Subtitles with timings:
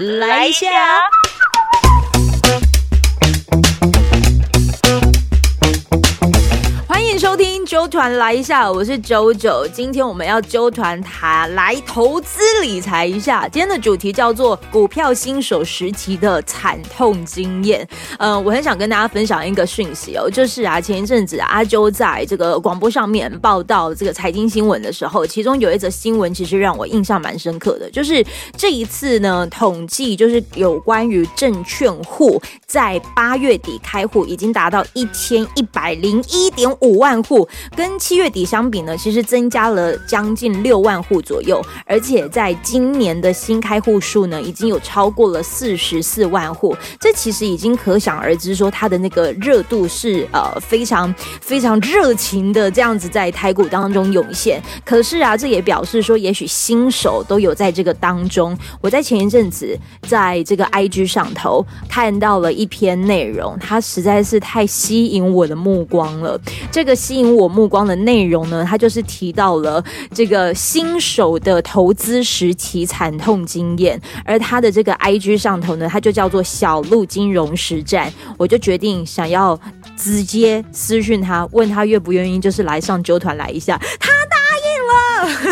[0.00, 1.19] 来一下。
[7.70, 9.64] 收听周团来一下，我是九九。
[9.72, 13.48] 今天我们要揪团他来投资理财一下。
[13.48, 17.86] 今天的主题叫做股票新手时期的惨痛经验。
[18.18, 28.24] 嗯，我很想跟大家分享一个讯息哦，就是啊，前一阵子阿周在这个广播上面报道这个财经新闻的时候，其中有一则新闻其实让我印象蛮深刻的，就是
[28.56, 37.00] 这一次呢统计就是有关于证券户在八月底开户已经达到一千一百零一点五。
[37.00, 46.76] 万户跟七月底相比呢，其实增加了将近六万户左右，而且在今年的新开户数呢，已经有超过了四十四万户。
[47.00, 54.62] 这其实已经可想而知，说它的那个热度是呃非常非常热情的这样子在台股当中涌现。
[54.84, 58.56] 可是啊，这也表示说，也许新手都有在这个当中。
[58.80, 66.40] 我在前一阵子在这个 IG 上头看到了一篇内容，它实在是太吸引我的目光了。
[66.70, 66.94] 这个。
[67.00, 69.84] 吸引我目光的内容呢，他就是提到了
[70.14, 79.58] 这个新手的投资实体惨痛经验，而他的这个 I G 上头呢，他就叫做小鹿金融实战，我就决定想要
[79.96, 84.10] 直接私讯他，问他愿不愿意，就是来上纠团来一下，他，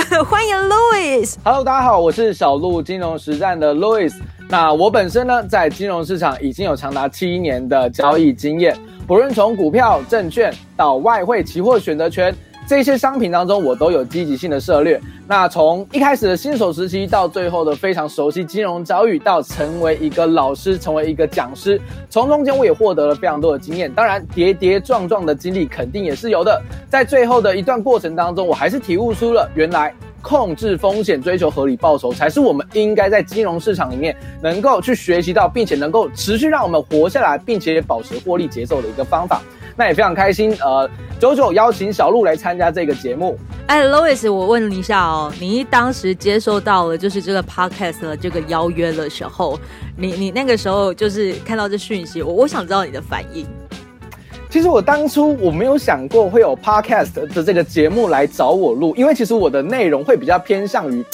[0.24, 1.34] 欢迎 Louis。
[1.44, 4.10] Hello，大家好，我是小鹿金融实战的 Louis。
[4.48, 8.74] 那我本身呢，在金融市场已经有长达七年的交易经验。
[9.06, 12.34] 不论从股票、证券到外汇、期货、选择权
[12.68, 15.00] 这些商品当中，我都有积极性的涉略。
[15.26, 23.90] 那从一开始的新手时期，到最后的非常熟悉金融交易，到成为一个老师，成为一个讲师，从中间我也获得了非常多的经验。
[23.90, 26.62] 当然，跌跌撞撞的经历肯定也是有的。
[26.90, 29.94] 在最后的一段过程当中，我还是体悟出了原来。
[30.20, 39.40] 控制风险，追求合理报酬，才是我们应该在金融市场里面能够去学习到，并且能够持续让我们活下来，并且保持获利节奏的一个方法。
[39.78, 40.90] 那也非常开心，呃，
[41.20, 43.38] 九九邀请小鹿来参加这个节目。
[43.68, 49.56] 哎，Louis，我问你一下哦，你当时接收到了就是这个 podcast 的这个邀约的时候，
[49.96, 53.46] 你你那个时候就是看到这讯息，我我想知道你的反应。
[54.50, 61.04] 其实我当初我没有想过会有 podcast 的这个节目来找我录，因为其实我的内容会比较偏向于。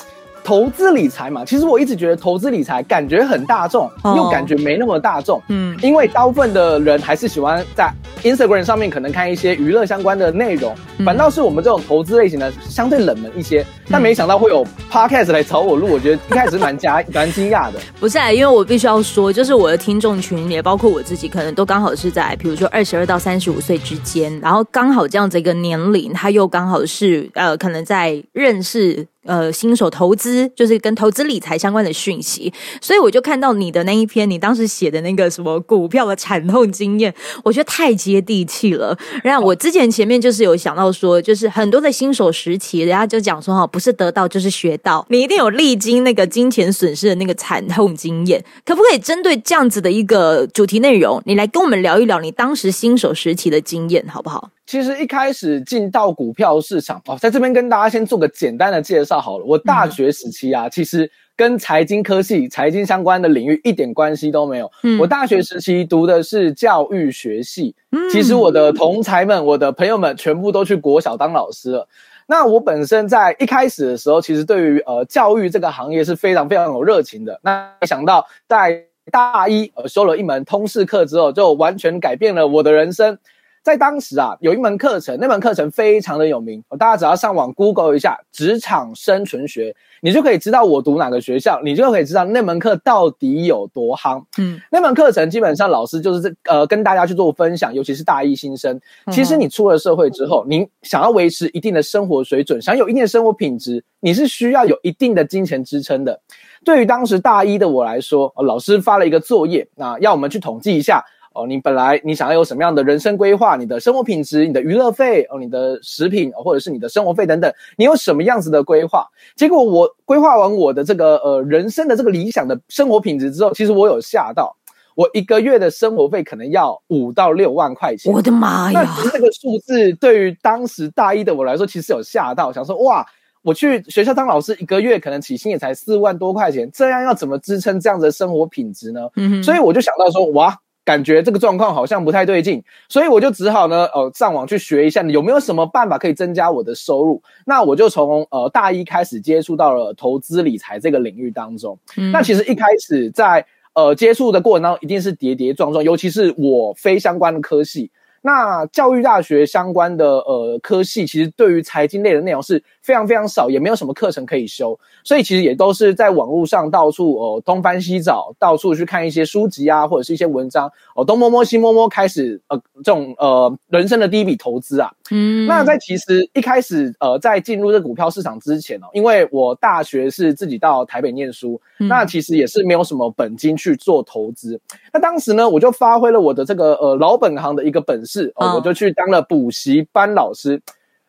[0.45, 5.43] 投资理财嘛，其实我一直觉得投资理财感觉很大众，又感觉没那么大众。
[5.49, 7.91] 嗯，因为大部分的人还是喜欢在
[8.23, 10.75] Instagram 上面可能看一些娱乐相关的内容，
[11.05, 13.65] 反倒是我们这种投资类型的相对冷门一些。
[13.91, 17.79] 但没想到会有 Podcast 来找我录，我觉得一开始蛮加 蛮惊讶的。
[17.99, 29.07] 不是，因为我必须要说，就是我的听众群也包括我自己，可能都刚好是在比如说二十二到三十五岁之间，然后刚好这样子一个年龄，他又刚好是呃，可能在认识。
[29.25, 37.13] 呃，新手投资就是跟投资理财相关的讯息，所以我就看到你的那一篇，你当时写的那个什么股票的惨痛经验，
[37.43, 38.97] 我觉得太接地气了。
[39.23, 48.45] 然后我之前前面就是有想到说，就是很多的新手时期，人家就讲说哈，不是得到就是学到，你一定有历经那个金钱损失的那个惨痛经验。
[48.65, 54.51] 可不可以针对这样子的一个主题内容，你来跟我们聊一聊你当时新手时期的经验，好不好？
[54.67, 59.45] 其实一开始进到股票市场哦，在这边跟大家先做个简单的介绍好了。
[59.45, 64.71] 我大学时期啊，其实跟财经科系、财经相关的领域一点关系都没有。
[64.99, 67.75] 我大学时期读的是教育学系，
[68.11, 71.87] 其实我的同才们、我的朋友们全部都去国小当老师了。
[72.27, 77.39] 那我本身在一开始的时候，其实对于呃教育这个行业是非常非常有热情的。
[77.43, 83.19] 那没想到在大一呃修了一门通识课之后，就完全改变了我的人生。
[83.65, 94.23] 在当时啊，有一门课程，那门课程非常的有名，大家只要上网 Google 一下“职场生存学”，你就可以知道我读哪个学校，你就可以知道那门课到底有多夯。
[94.37, 98.79] 嗯，那门课程基本上老师就是这呃跟大家去做分享，尤其是大一新生。
[99.11, 106.21] 其实你出了社会之后，你想要维持一定的生活水准，想有一定的生活品质，你是需要有一定的金钱支撑的。
[106.67, 111.03] 对于当时大一的我来说，老师发了一个作业，那要我们去统计一下。
[111.35, 113.57] 哦，你本来你想要有什么样的人生规划？
[113.57, 119.05] 你的生活品质、你的娱乐费、哦，你的食品，或者是你的生活费等等，你有什么样子的规划？
[119.35, 124.57] 结果我规划完我的这个呃人生的这个理想的生活品质之后，其实我有吓到，
[124.95, 128.13] 我一个月的生活费可能要五到六万块钱。
[128.13, 128.85] 我的妈呀！
[129.05, 133.05] 那这个数字对于当时大一的我来说，其实有吓到，想说哇，
[133.43, 139.01] 我去学校当老师，一个月可能起薪也才四万多块钱，这样要怎么支撑这样子的生活品质呢？
[139.17, 140.57] 嗯，所以我就想到说，哇。
[140.85, 147.23] 感觉这个状况好像不太对劲，所以我就只好呢，呃，上网去学一下有没有什么办法可以增加我的收入。
[147.47, 151.79] 那我就从呃大一开始接触到了投资理财这个领域当中。
[152.13, 157.91] 那其实一开始在呃接触的过程当中，一定是跌跌撞撞，尤其是我非相关的科系。
[158.21, 174.91] 那教育大学相关的呃科系，其实对于财经类的内容是非常非常少，也没有什么课程可以修，所以其实也都是在网络上到处哦东翻西找，到处去看一些书籍啊，或者是一些文章哦东摸摸西摸摸，开始呃这种呃人生的第一笔投资啊。
[175.11, 184.59] 嗯，那在其实一开始呃在进入这股票市场之前哦，因为我大学是自己到台北念书，那其实也是没有什么本金去做投资。
[184.93, 188.15] 那当时呢，我就发挥了我的这个呃老本行的一个本事。
[188.15, 190.63] 是哦，我就去当了补习班老师。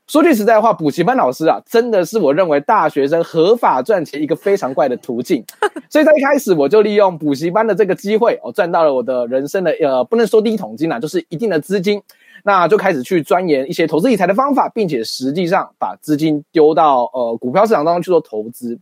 [0.07, 5.43] 说句实在话，补习班老师啊，真的是我认为大学生合法赚钱一个非常怪的途径。
[5.89, 12.01] 所以在一开始，我就利用补习班的这个机会，我赚到了我的人生的呃，不能说第一桶金啦，就是一定的资金。
[12.43, 18.77] 那就开始去钻研一些投资理财的方法，并且实际上把资金丢到呃股票市场当中去做投资。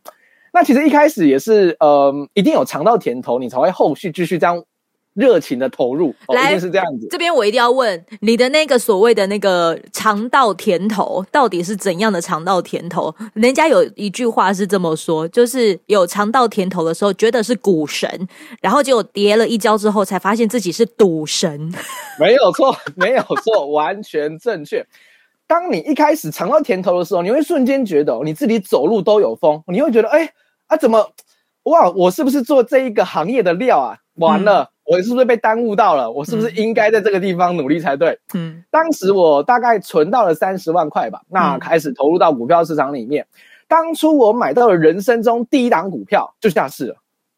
[0.51, 4.61] 那其实一开始也是呃，一定有尝到甜头，你才会后续继续这样。
[5.13, 7.07] 热情的投入，一定是这样子。
[7.12, 13.13] 这边我一定要问你的那个所谓的那个肠道甜头，到底是怎样的肠道甜头？
[13.33, 18.27] 人家有一句话是这么说，就是有肠道甜头的时候，觉得是股神，
[18.62, 21.71] 然后结果跌了一跤之后，才发现自己是赌神。
[22.19, 24.86] 没有错，没有错，完全正确。
[25.45, 30.33] 当你一开始尝到甜头的时候，你会瞬间觉得你自己走路都有风，你会觉得哎
[30.66, 31.12] 啊怎么
[31.63, 33.98] 哇，我是不是做这一个行业的料啊？
[34.16, 34.71] 完了。
[34.85, 36.12] 我是不是被耽误到了？
[36.12, 38.19] 我是不是应该在这个地方努力才对？
[38.33, 43.25] 嗯，当时我大概存到了三十万块吧，那开始投入到股票市场里面。
[43.68, 46.95] 当初我买到了人生中第一档股票，就下市了。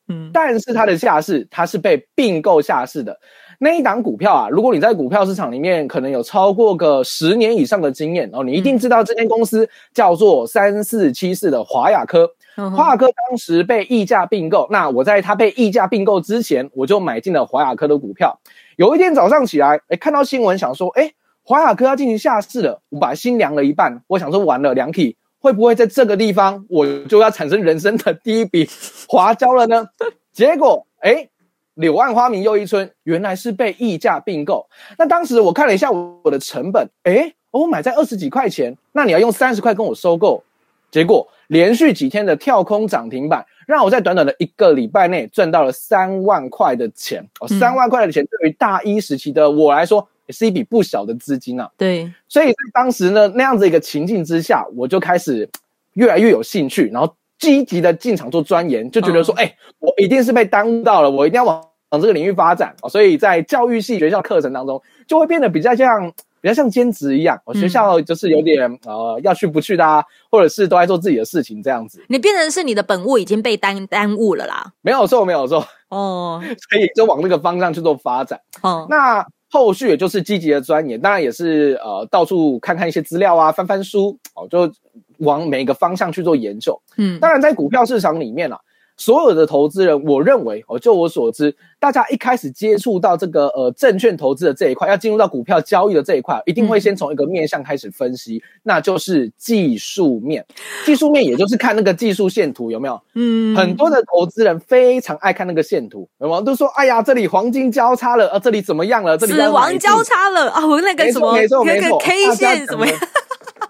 [0.07, 3.19] 嗯，但是它的下市，它是被并购下市的
[3.59, 4.49] 那一档股票啊。
[4.49, 12.29] 如果你在股票市场里面可能有超过个十年以上的经验哦，你一定知道这间公司叫做三四七四的华亚科。
[12.55, 18.39] 华亚科当时被溢价并购，那我在它被溢价并购之前，我就买进了华亚科的股票。
[18.77, 21.11] 有一天早上起来，哎，看到新闻，想说，哎，
[21.43, 24.01] 华亚科要进行下市了，我把心凉了一半。
[24.07, 28.69] 我想说，完了，凉体会不会在这个地方，我就要产生人生的第一笔
[29.09, 29.89] 华交了呢？
[30.31, 31.27] 结果，哎，
[31.73, 34.67] 柳暗花明又一村，原来是被溢价并购。
[34.97, 40.41] 那当时我看了一下我的成本，哎，我买在二十几块钱，那你要用三十块跟我收购，
[40.89, 41.27] 结果。
[41.47, 51.69] 连续几天的跳空涨停板，让我在短短的一个礼拜内赚到了三万块的钱哦，三万块的钱对于大一时期的我来说，也是一笔不小的资金啊。
[51.77, 55.47] 对，所以在当时呢那样子一个情境之下，我就开始
[55.93, 62.89] 越来越有兴趣，然后积极的进场做钻研，就觉得说，哎，我一定是被耽误到了，我一定要往往这个领域发展哦。
[62.89, 66.11] 所以在教育系学校课程当中，就会变得比较像。
[66.45, 72.05] 比较像兼职一样，我学校就是有点呃要去不去的，啊，或者是都在做自己的事情这样子。
[72.07, 74.71] 你变成是你的本物已经被耽耽误了啦？
[74.83, 76.39] 没有错，没有错哦，
[76.69, 78.39] 所以就往那个方向去做发展。
[78.61, 84.71] 哦，那后续也就是积极的钻研，当然也是呃到处看看一些资料啊，翻翻书哦，就
[85.17, 86.79] 往每一个方向去做研究。
[86.97, 88.59] 嗯，当然在股票市场里面啊。
[88.97, 100.45] 所有的投资人，我认为哦，就我所知，大家一开始接触到这个呃证券投资的这一块，要进入到股票交易的这一块，一定会先从一个面向开始分析，那就是技术面。
[100.85, 103.01] 技术面也就是看那个技术线图有没有？
[103.15, 106.41] 嗯，很多的投资人非常爱看那个线图，有没有？
[106.41, 109.17] 都说哎呀，这里黄金交叉了啊，这里怎么样了？
[109.17, 112.97] 这里死亡交叉了啊，我那个什么那个 K 线怎么样？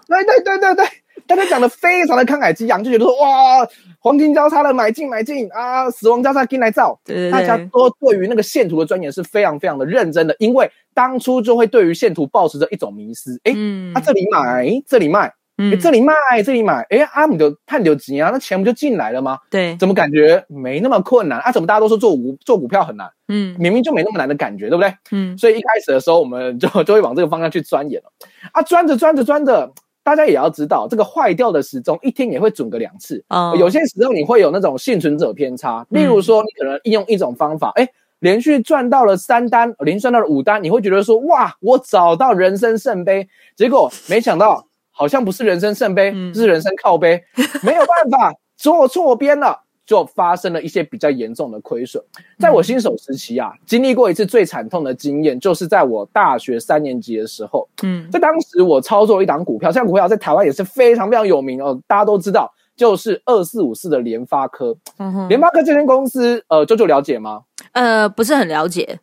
[0.06, 0.86] 对对对对对。
[1.26, 3.66] 大家讲的非常的慷慨激昂，就觉得说哇，
[3.98, 6.98] 黄金交叉了，买进买进啊，死亡交叉进来造。
[7.30, 13.52] 大家都对于那个线图的钻研是非常非常的认真的，因为当初就会对于线图抱持着一种迷思，哎，
[13.94, 16.14] 啊这里买，这里卖，哎这里卖，
[16.44, 19.38] 这里买，哎阿姆就探就急啊，那钱不就进来了吗？
[19.50, 21.50] 对，怎么感觉没那么困难啊？
[21.50, 23.10] 怎么大家都说做股做股票很难？
[23.28, 24.94] 嗯，明明就没那么难的感觉，对不对？
[25.10, 28.10] 嗯，所以一开始的时候，我们就就会往这个方向去钻研了，
[28.52, 29.72] 啊，钻着钻着钻着。
[30.06, 33.24] 大家也要知道，这个坏掉的时钟一天也会准个两次。
[33.26, 33.52] 啊。
[33.56, 37.88] 有些时候你会有那种幸存者偏差，例如说你可能应用一种方法，哎，
[38.20, 47.24] 连续赚到了三单，连续赚到了五单，你会觉得说哇，我找到人生圣杯，结果没想到好像不是人生圣杯，是人生靠杯，
[47.64, 49.64] 没有办法，做错边了。
[49.86, 52.02] 就发生了一些比较严重的亏损。
[52.38, 57.68] 在我新手时期啊，经历过一次最惨痛的经验，就是在我大学三年级的时候。
[57.82, 64.76] 嗯，在当时我操作了一档股票，这档股票在台湾也是非常非常有名哦，大家都知道，就是二四五四的联发科。
[64.98, 67.44] 嗯联发科这间公司，呃，舅舅了解吗？
[67.72, 69.00] 呃，不是很了解。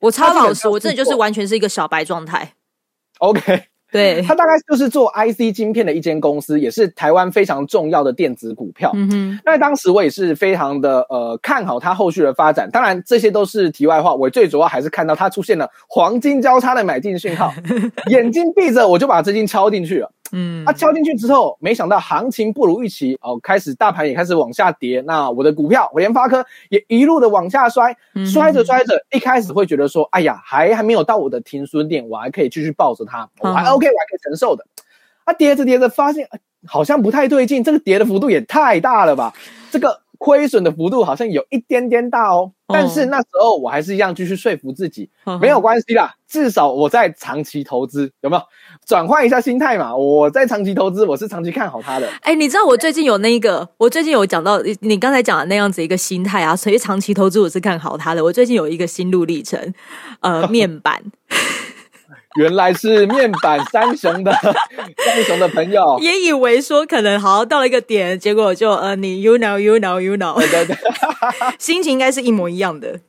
[0.00, 2.54] 我超老实，我真的就是完全是一个小白状态。
[3.18, 3.64] OK。
[3.92, 8.90] 对，他大概就是做 IC 晶片的一间公司，也是台湾非常重要的电子股票。
[8.94, 12.70] 嗯哼，那当时我也是非常的呃看好它后续的发展。
[12.70, 17.52] 当然这些都是题外话，我最主要还是看到它出现了黄金交叉的买进讯号，
[18.08, 20.10] 眼睛闭着我就把资金敲进去了。
[20.32, 25.00] 嗯，啊，敲进去之后，没想到行情不如预期哦，开始大盘也开始往下跌。
[25.06, 27.96] 那我的股票我联发科也一路的往下摔，
[28.26, 34.66] 摔着摔着，一开始会觉得说，哎呀，还还没有到我的停损点，我还可以继续抱着它，我还 OK，我还可以承受的。
[35.24, 36.28] 啊，跌着跌着发现
[36.66, 39.32] 好像不太对劲，这个跌的幅度也太大了吧，
[39.70, 40.02] 这个。
[40.24, 45.10] 亏损的幅度好像有一点点大哦，但是那时候我还是一样继续说服自己，
[45.40, 48.42] 没有关系啦，至少我在长期投资，有没有
[48.86, 49.94] 转换一下心态嘛？
[49.94, 52.08] 我在长期投资，我是长期看好它的。
[52.22, 58.24] 哎，你知道我最近有那个，我最近有讲到你刚才讲的那样子一个心态啊，所以长期投资我是看好它的。
[58.24, 59.72] 我最近有一个心路历程，
[60.20, 61.02] 呃， 面板。
[62.38, 64.32] 原来是面板三雄的
[65.04, 70.76] 三雄的朋友，也以为说可能好到了一个点，结果就呃，你 you know you know you know，对对，
[71.58, 73.00] 心情应该是一模一样的，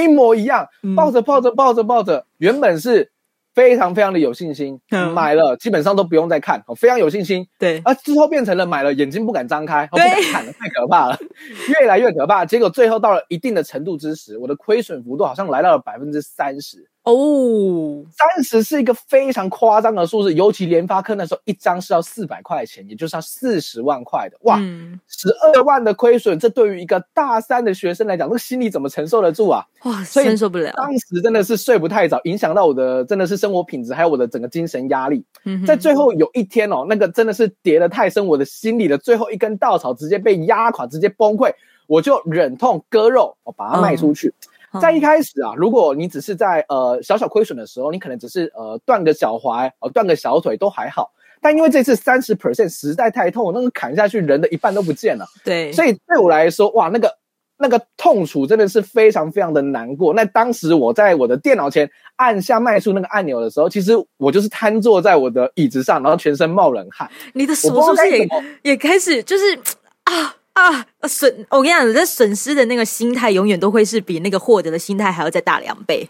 [0.00, 3.12] 一模一样，抱着抱着抱着抱着，原本是
[3.54, 4.80] 非常非常的有信心，
[5.14, 11.18] 买了基本上都不用再看，非常有信心，对，啊之后变成了买了眼睛不敢张开，不敢看了，太可怕了，
[11.68, 16.88] 越来越可怕，结果最后到了一定的程度之时，我的亏损幅度好像来到了百分之三十。
[17.04, 24.56] 哦，三十是一个非常夸张的数字，尤其联发科那时候一张是要四百块钱，也就是要四十万块的，哇，
[25.08, 29.66] 十二万的亏损，这对于一个大三的学生来讲，那心理怎么承受得住啊？
[29.82, 30.72] 哇，承受不了。
[30.76, 35.24] 当时真的是睡不太早，影响到我的真的是生活品质，还有我的整个精神压力。
[35.66, 41.52] 在最后有一天哦，那个真的是跌得太深，我的心里的最后一根稻草直接被压垮，直接崩溃，
[41.88, 44.32] 我就忍痛割肉，我把它卖出去。
[44.80, 51.10] 在一开始啊，如果你只是在呃小小亏损的时候，你可能只是呃断个脚踝，呃断个小腿都还好。
[51.40, 55.26] 但因为这次三十 percent 实在太痛，那个砍下去人的一半都不见了。
[55.44, 57.12] 对，所以对我来说，哇，那个
[57.58, 60.14] 那个痛楚真的是非常非常的难过。
[60.14, 67.10] 那当时我在我的电脑前按下卖出那个按钮的时候，其实我就是瘫坐在我的椅子上，然后全身冒冷汗。
[67.34, 68.28] 你的手是不是也
[68.62, 69.58] 也开始就是
[70.04, 70.36] 啊？
[70.54, 71.46] 啊，损！
[71.50, 76.08] 我跟你讲，这损失的那个心态永远都会是比那个获得的心态还要再大两倍。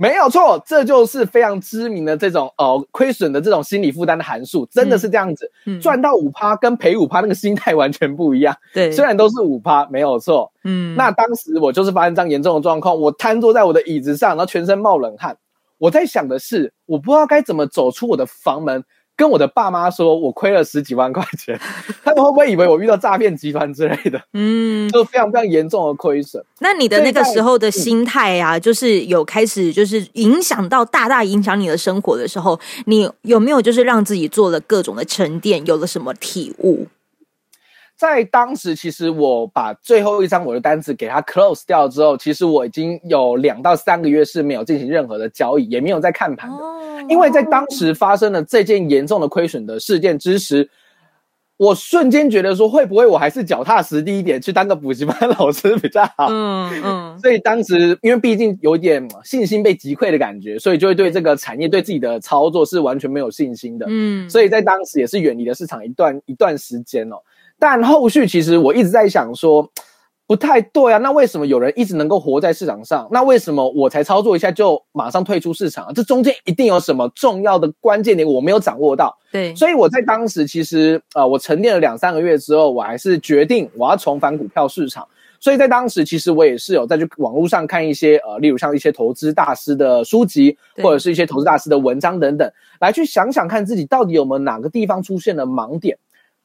[0.00, 5.50] 没有错，这就是非常知名的这种呃亏损的这种心理负担的函数，真的是这样子。
[5.82, 8.56] 赚到五趴跟赔五趴那个心态完全不一样。
[8.72, 10.52] 对，虽然都是五趴，没有错。
[10.62, 15.36] 嗯，那当时我就是发生这样严重的状况，我瘫坐在我的椅子上，然后全身冒冷汗。
[15.78, 18.84] 我在想的是，我不知道该怎么走出我的房门。
[19.18, 21.58] 跟我的爸妈说，我亏了十几万块钱，
[22.04, 24.22] 他们会不会以为我遇到诈骗集团之类的？
[24.32, 26.42] 嗯，就非常非常严重的亏损。
[26.60, 36.86] 那你的那个时候的心态啊，就是有开始就是影响到大大影响你的生活的时候，你有没有就是让自己做了各种的沉淀，有了什么体悟？
[37.98, 46.56] 在当时，其实我把最后一张我的单子给他 close 掉之后，其实我已经有两到三个月是没有进行任何的交易，也没有在看盘的。
[47.08, 50.70] 因为在当时发生了这件严重的亏损的事件之时，
[51.56, 56.28] 我瞬间觉得说，会不会我还是脚踏实地一点，去当个补习班老师比较好？
[56.30, 57.18] 嗯嗯。
[57.18, 63.86] 所以当时，因为毕竟有点信心被击溃的感觉，所以就会对这个产业、对自己的操作是完全没有信心的。
[63.88, 64.30] 嗯。
[64.30, 67.16] 所以在当时也是远离了市场一段一段时间哦。
[67.58, 69.68] 但后续其实我一直在想说，
[70.26, 70.98] 不太对啊。
[70.98, 73.08] 那为什么有人一直能够活在市场上？
[73.10, 75.92] 那为什么我才操作一下就马上退出市场？
[75.94, 79.16] 这中间一定有什么重要的关键点我没有掌握到。
[79.32, 85.06] 对，所以我在当时其实呃，我沉淀了两三个月之后，我还是决定我要重返股票市场。
[85.40, 95.96] 所以在当时其实我也是有在去网络上看一些呃，例如像一些投资大师的书籍，或者是一些投资大师的文章等等，来去想想看自己到底有没有哪个地方出现了盲点。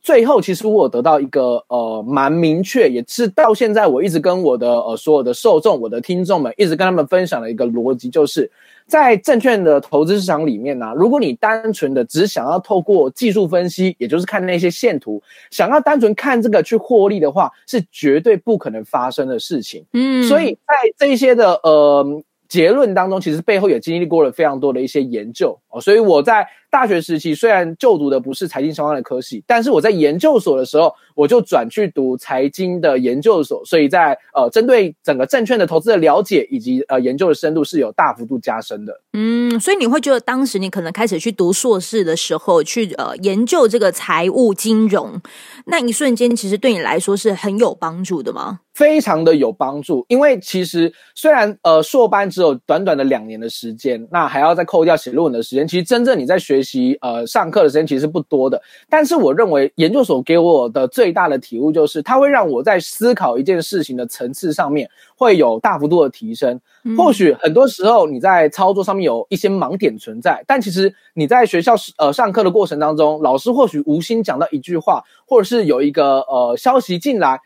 [0.03, 8.51] 最后，其实我得到一个呃蛮明确，也是到现在我一直跟我的呃所有的受众、我的听众们一直跟他们分享的一个逻辑，就是
[8.85, 19.85] 在证券的投资市场里面呢，如果你单纯的只想要透过技术分析，也就是看那些线图，想要单纯看这个去获利的话，是绝对不可能发生的事情。
[19.93, 22.21] 嗯，所以在这些的呃。
[22.49, 39.01] 结论当中，其实背后也经历过了非常多的一些研究哦，所以我在大学时期虽然就读的不是财经相关的科系，但是我在研究所的时候，我就转去读财经的研究所，所以在呃针对整个证券的投资的了解以及呃研究的深度是有大幅度加深的。
[39.13, 45.21] 嗯，所以你会觉得当时你可能开始去读硕士的时候，去呃研究这个财务金融，
[45.65, 48.59] 那一瞬间其实对你来说是很有帮助的吗？
[48.73, 58.59] 非常的有帮助，因为其实虽然呃硕班只有短短的两年的时间，那还要再扣掉写论文的时间，其实真正你在学习呃上课的时间其实不多的。
[58.89, 66.61] 但是我认为研究所给我的最大的体悟就是，它会让我在思考一件事情的层次上面会有大幅度的提升。
[66.95, 77.41] 或许很多时候你在操作上面有一些盲点存在，但其实你在学校呃上课的过程当中，老师或许无心讲到一句话，或者是有一个呃消息进来。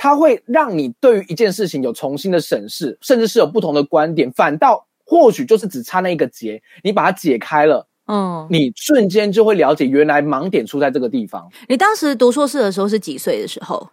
[0.00, 4.30] 它会让你对于一件事情有重新的审视，甚至是有不同的观点。
[4.30, 11.48] 反倒或许就是只差那一个结，你把它解开了，嗯，你瞬间就会了解原来盲点出在这个地方。
[11.68, 13.90] 你当时读硕士的时候是几岁的时候？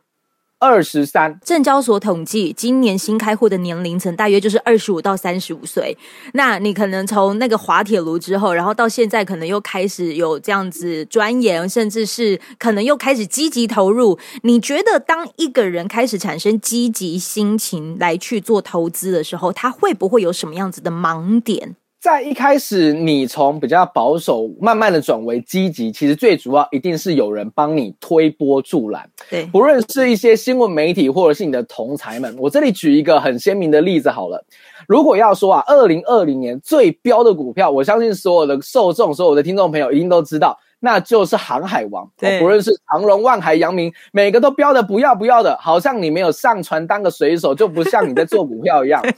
[0.58, 5.96] 二十三，证交所统计今年新开户的年龄层大约就是二十五到三十五岁。
[6.32, 14.18] 那你可能从那个滑铁卢之后，然后到现在可能又开始有这样子钻研，甚至是可能又开始积极投入。
[14.44, 21.76] 你觉得当一个人开始产生积极心情来去做投资的时候，他会不会有什么样子的盲点？
[22.06, 29.10] 在一开始，你从比较保守，慢慢的转为积极，其实最主要一定是有人帮你推波助澜。
[29.28, 34.46] 对，不论是一些新闻媒体，或者是你的同才们，我这里举一个很鲜明的例子好了。
[34.88, 42.08] 如果要说啊，二零二零年最标的股票，我相信所有的受众、所有的听众朋友一定都知道，那就是航海王。
[42.20, 49.04] 对，不论是长荣、万海、阳明，每个都标的不要不要的，好像你没有上船当个水手，就不像你在做股票一样。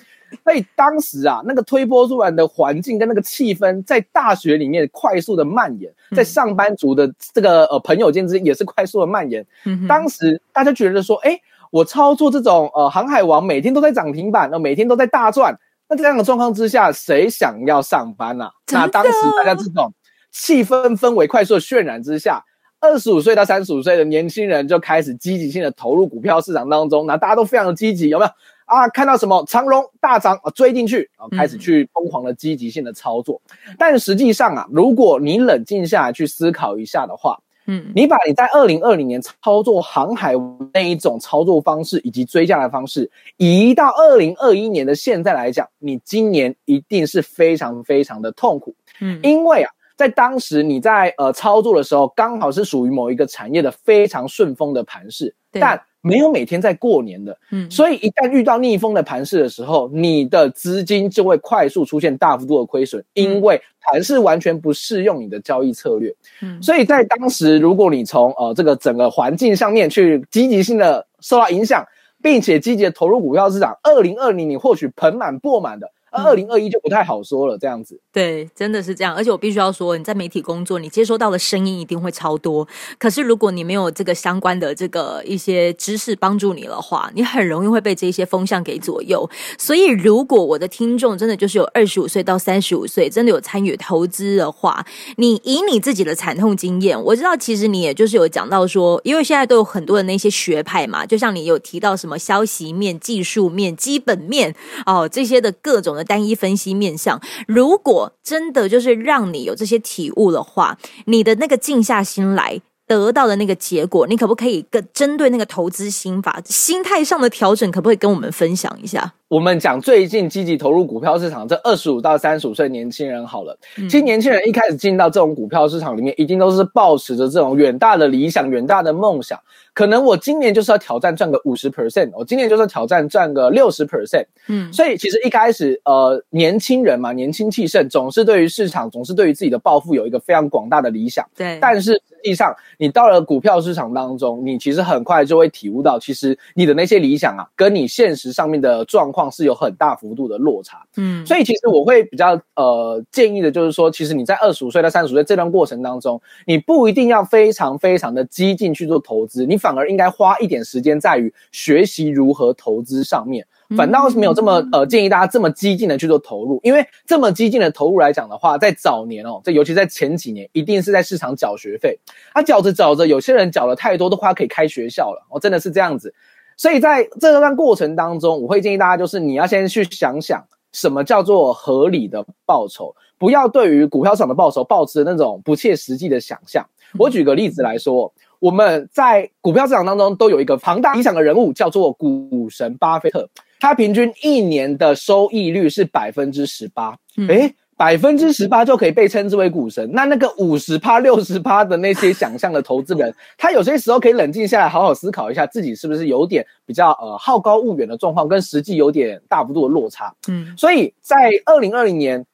[0.44, 9.46] 所以当时啊，那个推波助澜的环境跟那个气氛，在大学里面快速的蔓延，在上班族的这个呃朋友间之间也是快速的蔓延。
[9.88, 11.40] 当时大家觉得说，哎，
[11.72, 15.58] 我操作这种呃航海王，每天都在涨停板，那每天都在大赚。
[15.90, 18.50] 那这样的状况之下，谁想要上班呢？
[18.72, 19.94] 那当时大家这种
[20.32, 22.44] 气氛氛围快速的渲染之下，
[22.82, 27.06] 二十五岁到三十五岁的年轻人就开始积极性的投入股票市场当中。
[27.06, 28.32] 那大家都非常的积极，有没有？
[28.68, 33.42] 啊，看到什么长龙大涨啊，追进去啊，开始去疯狂的积极性的操作。
[33.80, 40.34] 但实际上啊，如果你冷静下来去思考一下的话，嗯，你把你在二零二零年操作航海
[40.74, 48.76] 那一种操作方式以及追加的方式，移到二零二一年的现在来讲，你今年一定是非常非常的痛苦。
[49.00, 55.82] 嗯，因为啊，在当时你在呃操作的时候，刚好是属于某一个产业的非常顺风的盘势，但。
[56.08, 66.16] 没有每天在过年的，嗯，所以一旦遇到逆风的盘势的时候，你的资金就会快速出现大幅度的亏损，因为盘势完全不适用你的交易策略。
[66.42, 71.86] 嗯，所以在当时，如果你从呃这个整个环境上面去积极性的受到影响，
[72.22, 75.92] 并且积极的投入股票市场，二零二零你或许盆满钵满的。
[76.24, 78.00] 二零二一就不太好说了，这样子。
[78.12, 79.16] 对，真的是这样。
[79.16, 82.68] 而且我必须要说，你在媒体工作，你接收到的声音一定会超多。
[82.98, 89.30] 可是如果你没有这个相关的这个一些知识帮助你的话，你很容易会被这些风向给左右。
[89.60, 94.84] 所以，如果我的听众真的就是有二十五岁到三十五岁，真的有参与投资的话，
[95.18, 104.56] 你以你自己的惨痛经验，我知道其实你也就是有讲到说，因为现在都有很多的那些学派嘛，就像你有提到什么消息面、技术面、基本面
[104.88, 106.07] 哦这些的各种的。
[106.08, 119.14] 单一分析面相，如果真的就是让你有这些体悟的话，你的那个静下心来得到的那个结果，你可不可以跟针对那个投资心法、心态上的调整，可不可以跟我们分享一下？
[119.30, 129.38] 我们讲最近积极投入股票市场这二十五到三十五岁年轻人好了，其实年轻人一开始进到这种股票市场里面，一定都是抱持着这种远大的理想、远大的梦想。
[129.74, 134.26] 可能我今年就是要挑战赚个五十 percent，我今年就是要挑战赚个六十 percent。
[134.48, 141.28] 嗯，所以其实一开始，呃，年轻人嘛，年轻气盛，总是对于市场，总是对于自己的抱负有一个非常广大的理想。
[141.36, 150.84] 对，但是实际上，你到了股票市场当中，你其实很快就会体悟到，其实你的那些理想啊，跟你现实上面的状况是有很大幅度的落差。
[150.98, 159.68] 嗯，所以其实我会比较呃建议的就是说，其实你在二十五岁到三十岁这段过程当中，你不一定要非常非常的激进去做投资，你反。
[159.68, 172.00] 反而应该花一点时间在于学习如何投资上面，反倒是没有这么呃建议大家这么激进的去做投入，因为这么激进的投入来讲的话，在早年哦，这尤其在前几年，一定是在市场缴学费，
[172.34, 176.14] 他缴着缴着，有些人缴了太多的话，可以开学校了，哦，真的是这样子。
[176.58, 186.66] 所以在这段过程当中，我会建议大家，就是你要先去想想什么叫做合理的报酬，不要对于股票市场的报酬抱持那种不切实际的想象。
[186.98, 188.12] 我举个例子来说。
[188.40, 193.28] 我们在股票市场当中都有一个庞大影响的人物，叫做股神巴菲特。
[193.60, 196.96] 他平均一年的收益率是百分之十八，
[197.28, 199.90] 诶，百分之十八就可以被称之为股神。
[199.94, 210.14] 那那个五十趴、六十趴的那些想象的投资人， 他有些时候可以冷静下来，好好思考一下自己是不是有点比较呃好高骛远的状况，跟实际有点大幅度的落差。
[210.28, 212.26] 嗯，所以在二零二零年。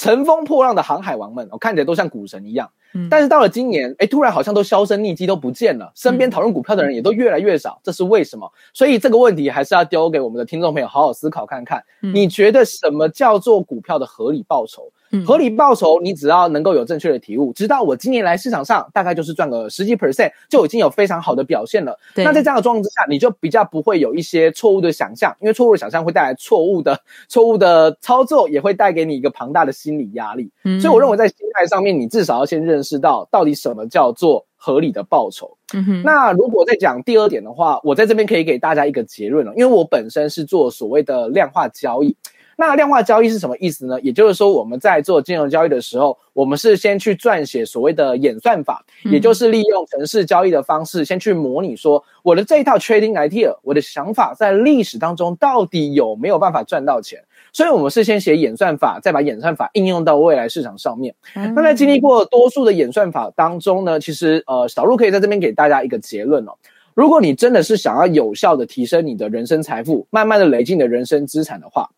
[0.00, 2.70] 乘风破浪的航海王们，我看起来都像股神一样。
[3.10, 5.92] 但是到了今年，哎，突然好像都销声匿迹，都不见了。
[5.94, 8.50] 身边讨论股票的人也都越来越少，这是为什么？
[8.72, 11.84] 所以这个问题还是要丢给我们的听众朋友好好思考看看。
[12.00, 14.90] 你觉得什么叫做股票的合理报酬？
[15.26, 21.98] 合理报酬，你只要能够有正确的体悟，直到我今年来市场上大概就是赚个十几 percent，就已经有非常好的表现了。
[22.16, 30.50] 那在这样的状况之下，你就比较不会有一些错误的想象，因为错误的想象会带来错误的 错误的操作，也会带给你一个庞大的心理压力。
[30.80, 35.56] 所以我认为在心态上面，你至少要先认识到到底什么叫做合理的报酬。
[36.02, 42.16] 那如果再讲第二点的话，我在这边可以给大家一个结论了，因为我本身是做所谓的量化交易。
[42.60, 44.00] 那量化交易是什么意思呢？
[44.00, 57.22] 也就是说，我们在做金融交易的时候，我们是先去撰写所谓的演算法，也就是利用城市交易的方式，先去模拟说我的这一套 trading idea，我的想法在历史当中到底有没有办法赚到钱。
[57.52, 61.14] 所以，我们是先写演算法，再把演算法应用到未来市场上面。
[61.54, 66.52] 那在经历过多数的演算法当中呢，其实呃，小鹿可以在这边给大家一个结论哦。
[66.94, 71.88] 如果你真的是想要有效的提升你的人生财富，慢慢的累积你的人生资产的话，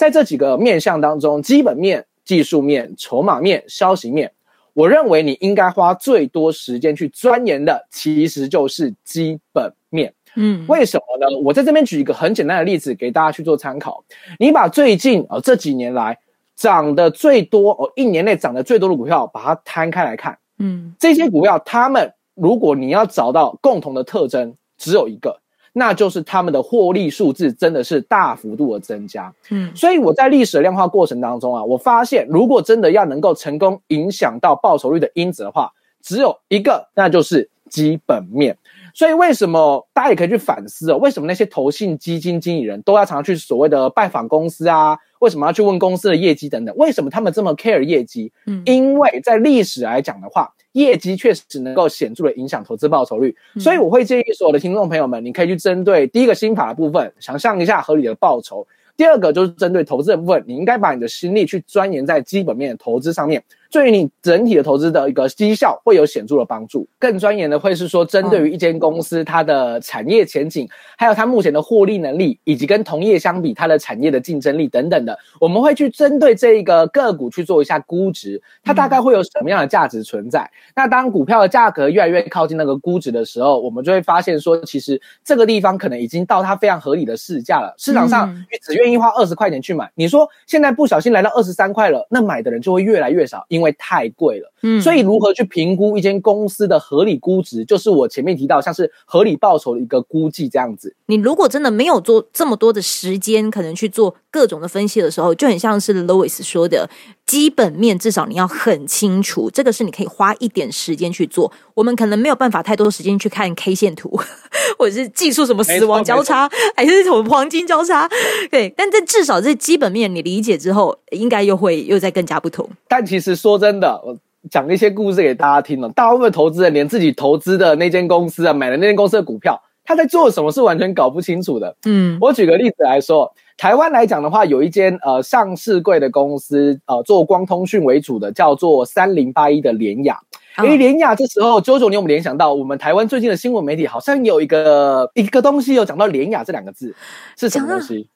[0.00, 4.32] 在这几个面向当中，基本面、技术面、筹码面、消息面，
[4.72, 10.14] 我认为你应该花最多时间去钻研的，其实就是基本面。
[10.36, 11.26] 嗯，为什么呢？
[11.44, 14.02] 我在这边举一个很简单的例子给大家去做参考。
[14.38, 16.18] 你把最近啊这几年来
[16.56, 20.38] 涨的最多哦，一年内涨得最多的股票，把它摊开来看。
[20.56, 25.40] 嗯，这些股票，它们如果你要找到共同的特征，只有一个。
[25.72, 38.56] 那就是他们的获利数字真的是大幅度的增加，嗯，所以我在历史的量化过程当中啊，我发现如果真的要能够成功影响到报酬率的因子的话，只有一个，那就是基本面。
[38.94, 40.96] 所以为什么大家也可以去反思哦？
[40.98, 44.98] 为什么那些投信基金经理人都要常常去所谓的拜访公司啊？
[45.20, 46.74] 为什么要去问公司的业绩等等？
[46.76, 48.32] 为什么他们这么 care 业绩？
[48.46, 50.52] 嗯，因为在历史来讲的话。
[50.74, 58.64] 业绩确实能够显著的影响投资报酬率，所以我会建议所有的听众朋友们，你可以去针对第一个心法的部分，想象一下合理的报酬。
[58.96, 63.42] 第二个就是针对投资的部分，你应该把你的心力去钻研在基本面的投资上面。
[63.70, 66.86] 对于你整体的投资的一个绩效会有显著的帮助。
[66.98, 80.50] 更钻研的会是说，针对于一间公司它的产业前景，还有它目前的获利能力，以及跟同业相比它的产业的竞争力等等的，我们会去针对这一个个股去做一下估值，它大概会有什么样的价值存在。
[80.74, 87.74] 那当股票的价格越来越靠近那个估值的时候，我们就会发现说，其实这个地方可能已经到它非常合理的市价了。
[87.78, 100.94] 市场上只愿意花二十块钱去买，你说现在不小心来到二十三块了，那买的人就会越来越少，因为太贵了，嗯，所以如何去评估一间公司的合理估值，就是我前面提到像是合理报酬的一个估计这样子。
[101.06, 106.88] 你如果真的没有做这么多的时间，可能去做各种的分析的时候，就很像是 Louis 说的，
[107.26, 111.52] 基本面至少你要很清楚，这个是你可以花一点时间去做。
[111.74, 114.18] 我们可能没有办法太多时间去看 K 线图，
[114.78, 118.08] 或者是技术什么死亡交叉，还是什么黄金交叉，
[118.50, 122.68] 对，但这至少这基本面你理解之后，应该又会又再更加不同。
[122.88, 124.00] 但其实说真的。
[124.04, 124.16] 我
[124.50, 125.88] 讲一些故事给大家听了。
[125.90, 131.76] 大部分投资人连自己投资的那间公司啊，买了那间公司的股票，他在做什么是完全搞不清楚的。
[131.84, 140.18] 嗯，我举个例子来说，台湾来讲的话，有一间呃上市贵的公司，呃做光通讯为主的，叫做三零八一的联雅。
[140.62, 146.96] 因为联雅这时候九九年，我们联想到我们台湾最近的新闻媒体好像有一个一个东西有讲到联雅这两个字，
[147.36, 148.08] 是什么东西？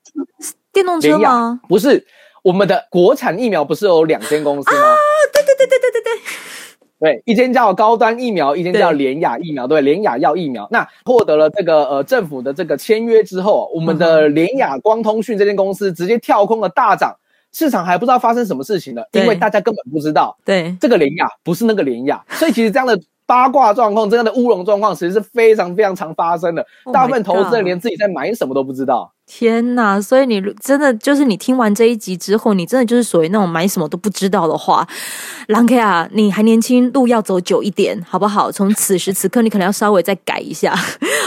[0.72, 1.60] 电动车吗？
[1.68, 2.06] 不是。
[2.42, 4.94] 我们的国产疫苗不是有两间公司吗？
[7.04, 10.66] 对，一间叫高端疫苗，一间叫联雅疫苗，对，联雅药疫苗。
[10.70, 17.14] 那获得了这个呃政府的这个签约之后，我们的联雅光通讯这间公司直接跳空了大涨，
[17.52, 26.66] 市场还不知道发生什么事情呢，因为大家根本不知道，对，这个联雅不是那个联雅，所以其实这样的八卦状况，这样的乌龙状况，其实是非常非常常发生的。
[26.92, 29.13] 大部分投资人连自己在买什么都不知道。
[29.26, 30.00] 天呐！
[30.00, 34.86] 所以你真的就是你听完这一集之后，你真的就是属于那种买什么都不知道的话，
[35.48, 38.52] 兰 K 啊，你还年轻，路要走久一点，好不好？
[38.52, 40.78] 从此时此刻，你可能要稍微再改一下。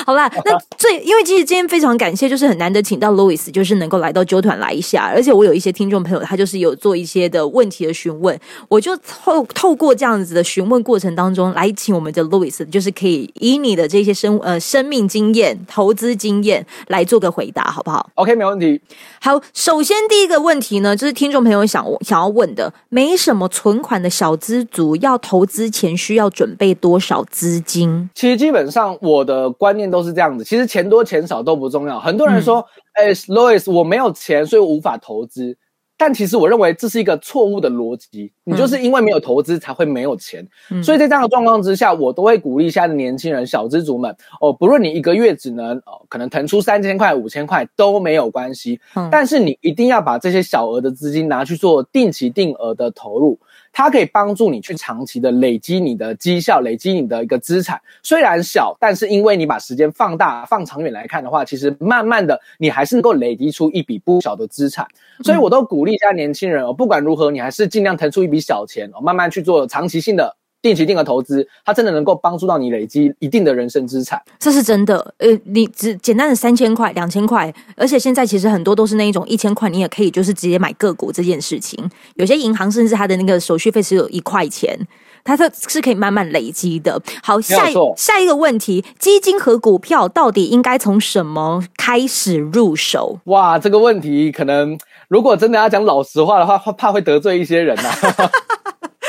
[0.08, 8.40] 好啦， 那最因为其实今天非常感谢，就是很难得请到 Louis，就是能够来到纠团来一下，而且我有一些听众朋友，他就是有做一些的问题的询问，
[8.70, 17.92] 我就透透过这样子的询问过程当中，来请我们的 Louis，就是可以以你的这些生呃生命经验、投资经验来做个回答，好不。
[17.92, 18.80] 好，OK，没问题。
[19.20, 28.10] 好，首先第一个问题呢，就是听众朋友想想要问的，没什么存款的小资族要投资前需要准备多少资金？
[28.16, 32.00] 其实基本上我的观念都是这样子，其实钱多钱少都不重要。
[32.00, 35.58] 很多人说，哎，Louis，我没有钱，所以我无法投资。
[36.00, 40.48] 但其实我认为这是一个错误的逻辑，你就是因为没有投资才会没有钱，
[40.84, 48.80] 所以在这样的状况之下，我都会鼓励现在的年轻人、小资族们哦，不论你一个月只能哦，可能腾出三千块、五千块都没有关系，
[49.10, 53.40] 但是你一定要把这些小额的资金拿去做定期定额的投入。
[53.78, 57.80] 它可以帮助你去长期的累积你的绩效，累积你的一个资产。
[58.02, 64.88] 虽然小，但是因为你把时间放大、放长远来看的话，其实慢慢的你还是能够累积出一笔不小的资产。
[65.24, 70.36] 所以我都鼓励一下年轻人哦，不管如何，你还是尽量腾出一笔小钱哦，慢慢去做长期性的。
[70.68, 75.14] 定期定额投资，它真的能够帮助到你累积一定的人生资产，这是真的。
[75.20, 81.90] 呃，你只简单的三千块、两千块，而且现在其实很多都是那一种一千块，你也可以就是直接买个股这件事情。
[82.16, 84.78] 有些银行甚至它的那个手续费只有一块钱，
[85.24, 87.02] 它是是可以慢慢累积的。
[87.24, 93.20] 好，下下一个问题，基金和股票到底应该从什么开始入手？
[93.26, 94.78] 哇，这个问题可能
[95.08, 97.92] 如果真的要讲老实话的话，怕会得罪一些人呐。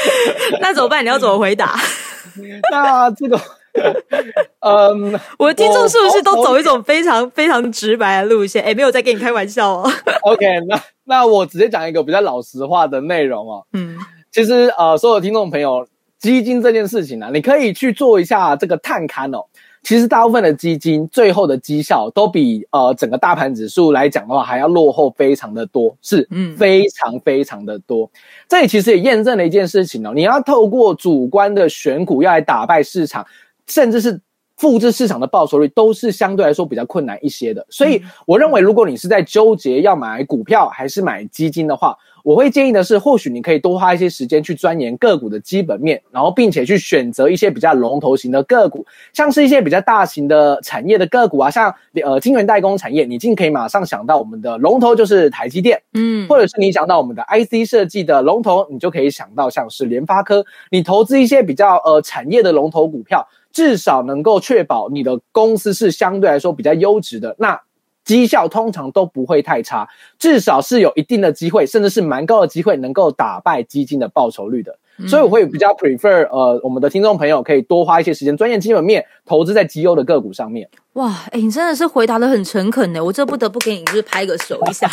[0.61, 1.05] 那怎么办？
[1.05, 1.77] 你要怎么回答？
[2.71, 3.41] 那这个，
[4.61, 8.63] 嗯，我的听众是不是都走一种非常非常直白的路线？
[8.65, 9.91] 哎，没有在跟你开玩笑哦。
[10.23, 13.65] OK，那那我直接讲一个比较老实话的内容哦。
[13.73, 13.97] 嗯，
[14.31, 15.87] 其实呃，所有听众朋友，
[16.19, 19.47] 基金这件事情呢，你可以去做一下这个探勘哦。
[19.83, 28.11] 其实大部分的基金最后的绩效都比呃整个大盘指数来讲的话还要落后非常的多，是嗯非常非常的多。
[28.49, 33.27] 这里其实也验证了一件事情哦，你要透过主观的选股要来打败市场，
[33.67, 34.21] 甚至是
[34.57, 37.65] 复制市场的报酬率，都是相对来说比较困难一些的。
[37.71, 41.97] 所以我认为，如果你是在纠结要买股票还是买基金的话，
[42.29, 67.35] 我会建议的是，或许你可以多花一些时间去钻研个股的基本面，然后并且去选择一些比较龙头型的个股，像是一些比较大型的产业的个股啊，像呃晶圆代工产业，你尽可以马上想到我们的龙头就是台积电，嗯，或者是你想到我们的 IC 设计的龙头，你就可以想到像是联发科，你投资一些比较呃产业的龙头股票，至少能够确保你的公司是相对来说比较优质的。
[67.39, 67.59] 那。
[68.09, 69.87] 绩效通常都不会太差，
[70.19, 74.79] 至少是有一定的机会，甚至是蛮高的机会，能够打败基金的报酬率的。
[75.07, 80.67] 所以我会比较 prefer，呃，我们的听众朋友可以多花一些时间，专业基本面投资在绩优的个股上面。
[80.95, 84.91] 哇，哎，你真的是回答的很诚恳呢，我这不得不给你就是拍个手一下。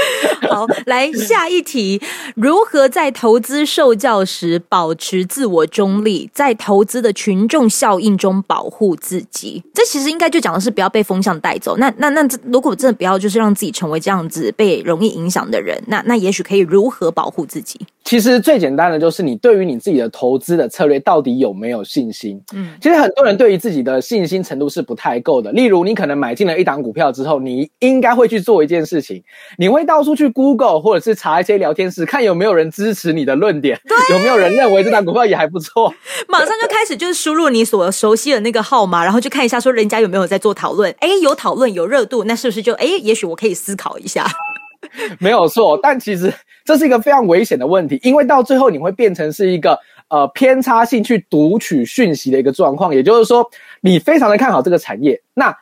[0.48, 2.00] 好，来下一题：
[2.34, 9.62] 如何在投资受教时保持自我中立，在投资的群众效应中保护自己？
[9.74, 11.76] 这其实应该就讲的是不要被风向带走。
[11.76, 17.80] 那那那，如果真的不要就是让自己成为这样子被容易影响的人，那那也许可以如何保护自己？
[18.04, 22.40] 其实最简单的就是你对于你自己的投资的策略到底有没有信心？
[22.54, 25.50] 嗯，其实很多人对于自己的信心程度是不太够的。
[25.50, 29.24] 例如，你可能买进了一档股票之后，你应该会去做一件事情，
[29.58, 35.94] 你会到处去 Google 或者是查一些聊天室，看有没有人支持你的论点，有没有人认为这档股票也还不错。
[36.28, 40.94] 马上就开始就是输入你所熟悉的那个号码，然后就看一下说人家有没有在做讨论。
[40.98, 44.26] 哎，有讨论有热度，那是不是就哎，也许我可以思考一下？
[45.18, 46.32] 没有错，但其实。
[46.64, 52.92] 这是一个非常危险的问题，因为到最后你会变成是一个呃偏差性去读取讯息的一个状况。
[52.92, 53.48] 也就是说，
[53.82, 55.56] 你非常的看好这个产业，那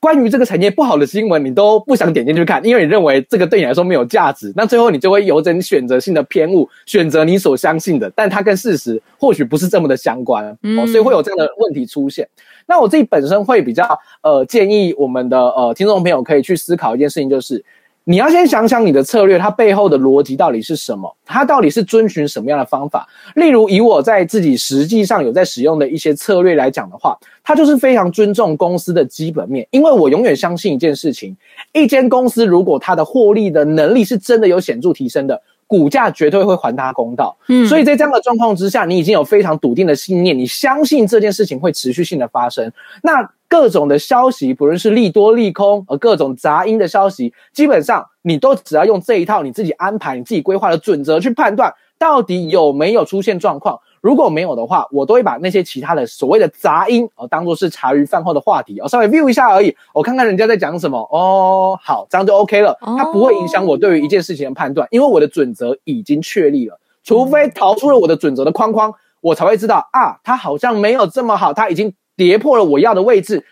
[0.00, 4.52] 关于这个产业不好的新闻，你都不想点进去看，因为你认为这个对你来说没有价值。
[4.54, 10.46] 那最后你就会有着选择性的偏误，选择你所相信的，但它跟事实或许不是这么的相关
[10.78, 12.28] 哦，所以会有这样的问题出现。
[12.66, 17.64] 那我自己本身会比较呃建议我们的呃听众朋友可以去思考一件事情，就是。
[18.10, 21.14] 你要先想想你的策略，它背后的逻辑到底是什么？
[21.26, 23.06] 它到底是遵循什么样的方法？
[23.34, 31.36] 例如，以我在自己实际上有在使用的一些策略来讲的话，它就是非常尊重公司的基本面，因为我永远相信一件事情：
[31.74, 35.42] 一间公司如果它的获利的能力是真的有显著提升的。
[35.68, 37.36] 股价绝对会还他公道。
[37.46, 42.72] 嗯，所以在这样的状况之下，你已经有非常笃定的信念，你相信这件事情会持续性的发生。
[43.04, 53.78] 那各种的消息，不论是利多利空，呃各种杂音的消息，基本上你都只要用这一套你自己安排、你自己规划的准则去判断，到底有没有出现状况。
[54.00, 73.44] 如果没有的话，我都会把那些其他的所谓的杂音哦，当做是茶余饭后的话题，哦稍微 view 一下而已，我看看人家在讲什么哦，好，这样就 OK 了，它不会影响我对于一件事情的判断，因为我的准则已经确立了，除非逃出了我的准则的框框，我才会知道啊，它好像没有这么好，它已经跌破了我要的位置，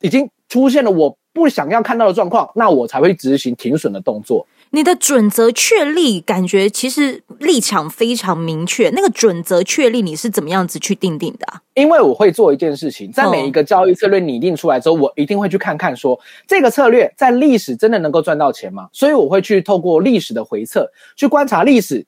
[0.00, 4.46] 已经出现了我不想要看到的状况，那我才会执行停损的动作。
[4.72, 8.88] 你的准则确立，感觉其实立场非常明确。
[8.90, 11.46] 那个准则确立，你是怎么样子去定定的？
[11.74, 18.88] 因为我会做一件事情，在每一个交易策略拟定出来之后，我一定会去看看说这个策略在历史真的能够赚到钱吗？
[18.92, 22.06] 所以我会去透过历史的回测，去观察历史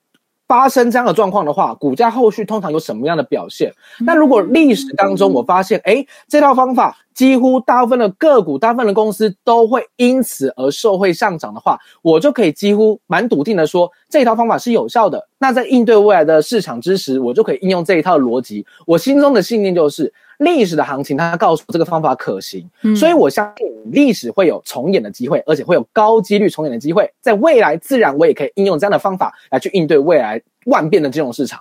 [0.52, 3.72] 发生这样的状况的话，股价后续通常有什么样的表现？
[4.04, 6.94] 那如果历史当中我发现，哎，这套方法。
[7.14, 15.28] 几乎大部分的个股、大部分的公司都会因此而受惠上涨的话，我就可以几乎蛮笃定的说，这套方法是有效的。
[15.36, 18.64] 那在应对未来的市场之时，我就可以应用这一套逻辑。
[18.86, 20.10] 我心中的信念就是，
[20.44, 27.10] 历史的行情它告诉我这个方法可行，所以我相信历史会有重演的机会，而且会有高几率重演的机会。
[27.20, 31.60] 在未来，自然我也可以应用这样的方法来去应对未来万变的金融市场。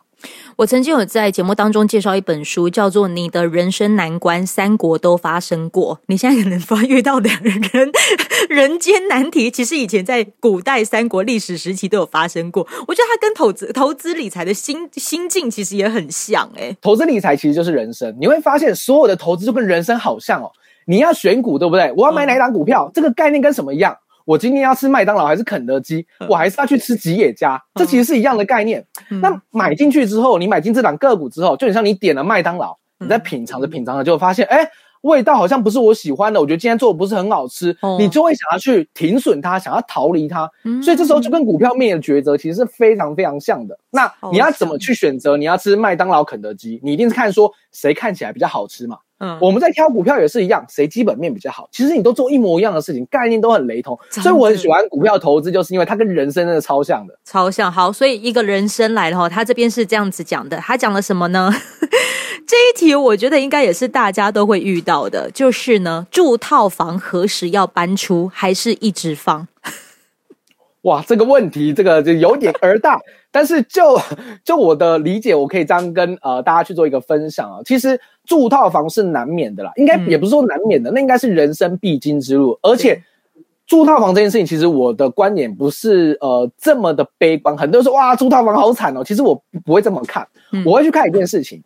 [0.58, 5.96] 我曾经有在节目当中介绍一本书，叫做《你的人生难关三国都发生过》。
[6.08, 7.60] 你现在可能发遇到的人
[8.50, 12.68] 人间难题，其实以前在古代三国历史时期都有发生过。
[12.88, 16.52] 我觉得它跟投资、投资理财的心心境其实也很像。
[16.56, 18.16] 哎，投资理财其实就是人生。
[18.20, 20.52] 你会发现，所有的投资就跟人生好像哦。
[20.86, 21.94] 你要选股，对不对？
[21.96, 23.96] 我要买哪一档股票，这个概念跟什么一样？
[24.26, 26.06] 我今天要吃麦当劳还是肯德基？
[26.30, 27.62] 我还是要去吃吉野家？
[27.76, 28.86] 这其实是一样的概念。
[29.22, 34.70] 那买进去之后，你买进这档个股之后，就很像你点了麦当劳，你在品尝着品尝着，就发现，哎，
[35.02, 36.40] 味道好像不是我喜欢的。
[36.40, 40.50] 我觉得今天做的不是很好吃，你就会想要去停损它，想要逃离它。
[40.84, 43.78] 所以这时候就跟股票面的抉择其实是非常非常像的。
[43.90, 45.38] 那你要怎么去选择？
[45.38, 49.00] 你要吃麦当劳、肯德基，你一定是看说谁看起来比较好吃嘛。
[49.24, 57.72] 嗯，我们在挑股票也是一样，谁基本面比较好，其实你都做一模一样的事情，概念都很雷同，所以我很喜欢股票投资，就是因为它跟人生真的超像的，超像。
[57.72, 61.54] 好，所以一个人生来了哈，他这边是这样子讲的，他讲了什么呢？
[62.48, 69.48] 这一题我觉得应该也是大家都会遇到的，就是呢，住套房何时要搬出，还是一直放？
[70.82, 73.00] 哇，这个问题这个就有点儿大，
[73.32, 73.98] 但是就
[74.44, 77.60] 就我的理解，我可以这样跟呃大家去做一个分享啊。
[77.65, 82.60] 其实住套房是难免的啦，应该也不是说难免的，那应该是人生必经之路。
[82.62, 83.02] 而且
[83.65, 87.58] 住套房这件事情，其实我的观点不是呃这么的悲观。
[87.58, 90.28] 很多人说哇，住套房好惨哦，其实我不会这么看，
[90.65, 91.63] 我会去看一件事情：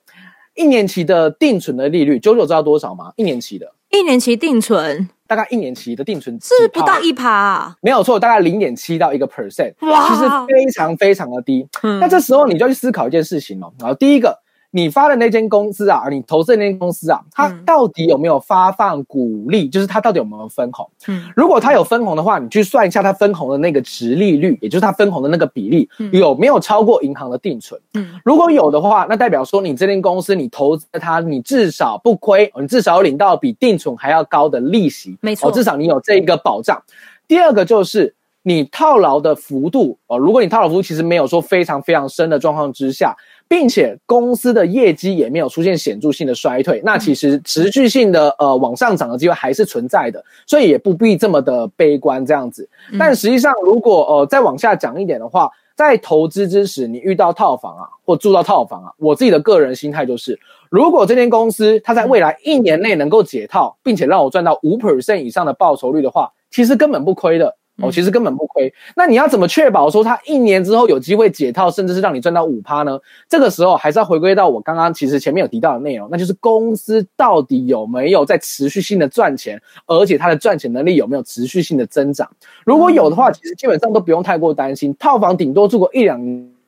[0.55, 3.11] 一年期的定存的利率，九九知道多少吗？
[3.15, 5.09] 一年期的，一年期定存。
[5.27, 11.67] 大概一年期的定存是不到一趴，没有错，大概零点七到一个 percent，哇其实非常非常的低。
[11.81, 14.44] 那这时候你就要去思考一件事情哦，然后第一个。
[14.75, 19.69] 你发的那间公司啊，你投资的那间公司啊，它到底有没有发放股利？
[19.69, 20.85] 就是它到底有没有分红？
[21.07, 27.79] 嗯，如果它有分红的话，你去算一下它分红的那个值利率，也就是它分红的那个比例有没有超过银行的定存？
[27.93, 36.83] 嗯，如果有的话，那代表说你这间公司你投资它，你至少不亏，你至少领到比定存还要高的利息，没错，至少你有这一个保障。
[37.29, 43.15] 第二个就是你套牢的幅度哦，如果你套牢幅度其实没有说非常非常深的状况之下。
[43.47, 52.67] 并且公司的业绩也没有出现显著性的衰退，那其实持续性的呃往上涨的机会还是存在的，所以也不必这么的悲观这样子。
[52.97, 67.57] 但实际上，如果呃再往下讲一点的话，在投资之时，你遇到套房啊，或住到套房啊，我自己的个人心态就是，如果这间公司它在未来一年内能够解套，并且让我赚到五 percent 以上的报酬率的话，其实根本不亏的。
[67.81, 68.73] 哦，其实根本不亏。
[68.95, 72.97] 那你要怎么确保说它一年之后有机会解套，甚至是让你赚到五趴呢？
[73.27, 82.29] 这个时候还是要回归到我刚刚其实前面有提到的内容，那就是公司到底有没有在持续性的赚钱，而且它的赚钱能力有没有持续性的增长。
[82.63, 86.17] 如果有的话，其实基本上都不用太过担心，套房顶多住个一两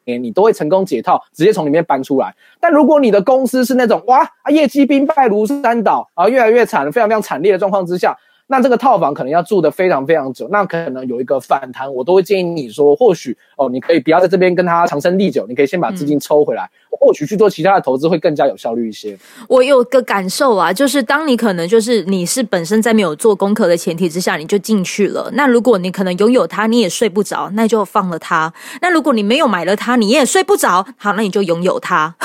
[0.04, 2.36] 年，你都会成功解套，直接从里面搬出来。
[2.60, 8.18] 但如果你的公司是那种哇啊，业绩兵败如山倒啊，越来越惨，非常非常惨烈的状况之下。
[8.50, 19.18] 那这个套房可能要住的非常非常久，那可能有一个反弹，我都会建议你说，或许哦，你可以不要在这边跟他长生地久，你可以先把资金抽回来，或许去做其他的投资会更加有效率一些。
[19.50, 25.30] 我有个感受啊，就是当你可能就是你是本身在没有做功课的前提之下，你就进去了。
[25.34, 28.54] 那如果你可能拥有它，你也睡不着，那就放了它。
[28.82, 32.16] 那如果你没有买了它，你也睡不着，好，那你就拥有它。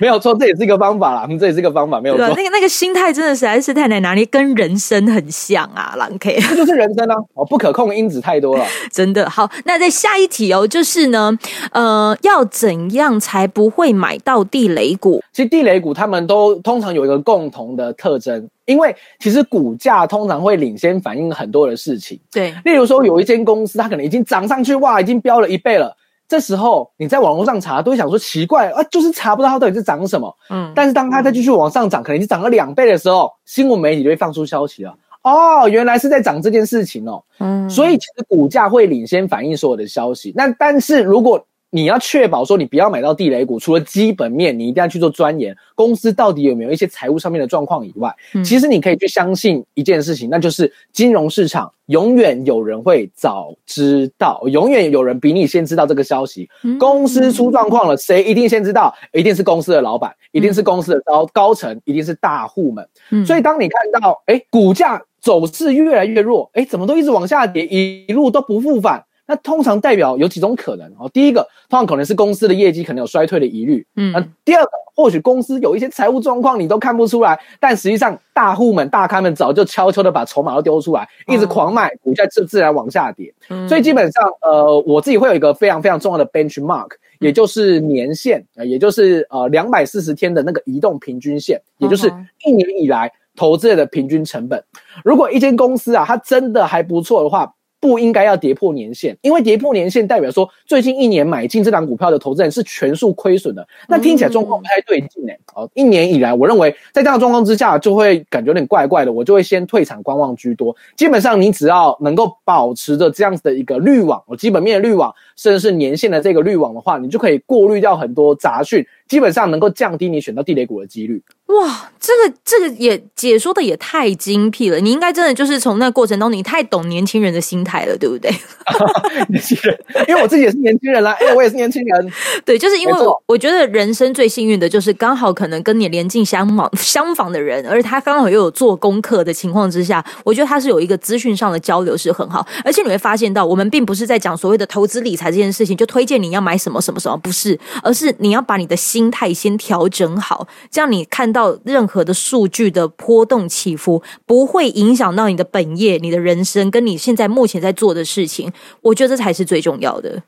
[0.00, 1.26] 没有错，这也是一个方法啦。
[1.38, 2.26] 这也是一个方法，没有错。
[2.28, 6.38] 那个那个心态真的实在是太难拿捏，跟人生很像啊，狼 K。
[6.40, 7.14] 这就是人生啊！
[7.34, 9.28] 哦，不可控因子太多了， 真的。
[9.28, 11.36] 好，那在下一题哦，就是呢，
[11.72, 15.22] 呃，要怎样才不会买到地雷股？
[15.32, 22.18] 其实地雷股他们都通常有一个共同的特征，因为其实股价通常会领先反映很多的事情。
[22.32, 25.96] 对，例如说有一间公司，它可能已经涨上去，哇，已经飙了一倍了。
[26.28, 30.34] 这时候你在网络上查，都会想说奇怪啊，就是查不到它到底是涨什么。
[30.50, 34.94] 嗯，但是当它再继续往上涨，可能已经涨了两倍的时候，新闻媒体就会放出消息了。
[35.22, 37.22] 哦，原来是在涨这件事情哦。
[37.38, 40.32] 嗯，所以其实股价会领先反映所有的消息。
[40.36, 41.44] 那但是如果
[41.76, 56.48] 你要确保说你不要买到地雷股，除了基本面，你一定要去做钻研公司到底有没有一些财务上面的状况以外，其实你可以去相信一件事情，那就是金融市场永远有人会早知道，永远有人比你先知道这个消息。
[56.78, 58.94] 公司出状况了，谁一定先知道？
[59.12, 62.88] 一定是公司的老板，一定是公司的高高层，一定是大户们。
[63.26, 69.04] 所以当你看到哎股价走势越来越弱，哎怎么都一直往下跌，一路都不复返。
[69.26, 83.34] 那通常代表有几种可能哦，第一个，通常可能是公司的业绩可能有衰退的疑虑，嗯，那第二个，或许公司有一些财务状况你都看不出来，但实际上大户们、大咖们早就悄悄的把筹码都丢出来，一直狂卖，股价就自然往下跌。
[83.68, 92.06] 所以基本上，呃，我自己会有一个非常非常重要的 benchmark，也就是年限啊，也就是呃两百四十天的那个移动平均线，也就是
[92.44, 94.62] 一年以来投资的平均成本。
[95.04, 97.52] 如果一间公司啊，它真的还不错的话。
[97.86, 105.38] 不应该要跌破年限，因为跌破年限代表说最近一年买进这档股票的投资人是全数亏损的，那听起来状况不太对劲哎。
[105.54, 110.76] 哦，一年以来，我认为在这样的状况之下，就会感觉有点怪怪的，我就会先退场观望居多。
[110.96, 121.22] 基本上，你只要能够保持着这样子的一个滤网，哦，基本面的滤网，甚至是年限的这个滤网的话，你就可以过滤掉很多杂讯，基本上能够降低你选到地雷股的几率。
[121.46, 124.80] 哇，这个这个也解说的也太精辟了！
[124.80, 128.28] 你应该真的就是从那过程中，你太懂年轻人的心态了，对不对？
[129.30, 129.78] 年轻人，
[130.08, 132.12] 因为我自己也是年轻人啦，哎，我也是年轻人。
[132.44, 142.44] 对，就是因为我我觉得人生最幸运的就是刚好可能跟你年近相仿 相仿的人，而他刚好又有做功课的情况之下，我觉得他是有一个资讯上的交流是很好。
[142.64, 151.32] 而且你会发现到，我们并不是在讲所谓的投资理财这件事情，就推荐你要买什么什么什么，不是，而是你要把你的心态先调整好，这样你看。
[151.36, 160.22] 到任何的数据的波动起伏，不会影响到你的本业、你的人生，跟你现在目前在做的事情，我觉得这才是最重要的。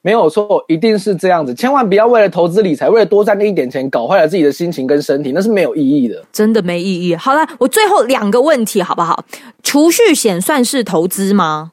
[0.00, 7.14] 没有错，一定是这样子，千万不要为了投资理财，为了多赚那一点钱，搞坏了自己的心情跟身体，那是没有意义的，真的没意义。
[7.14, 9.26] 好了，我最后两个问题好不好？
[9.62, 11.72] 储蓄险算是投资吗？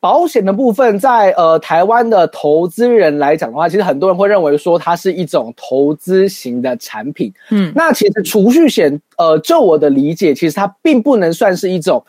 [0.00, 7.32] 保险的部分，在呃台湾的投资人来讲的话，其实很多人会认为说它是一种投资型的产品。
[7.50, 12.04] 嗯，那其实储蓄险，呃，就我的理解，其实它并不能算是一种